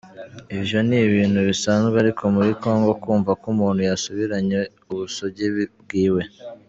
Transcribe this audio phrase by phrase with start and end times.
[0.57, 4.59] Ivyo ni ibintu bisanzwe ariko muri Congo kwumva ko umuntu yasubiranye
[4.91, 5.45] ubusugi
[5.83, 6.21] bwiwe.